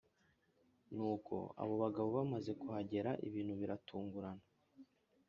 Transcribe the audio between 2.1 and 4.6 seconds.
bamaze kuhagera, ibintu biratungana.